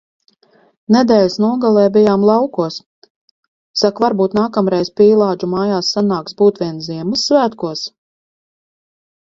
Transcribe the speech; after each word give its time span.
Nedēļas 0.95 1.35
nogalē 1.43 1.83
bijām 1.97 2.25
laukos. 2.29 2.79
Sak, 3.83 4.01
varbūt 4.07 4.39
nākamreiz 4.41 4.93
Pīlādžu 5.01 5.51
mājās 5.55 5.93
sanāks 5.99 6.39
būt 6.43 6.63
vien 6.65 6.85
Ziemassvētkos? 6.91 7.89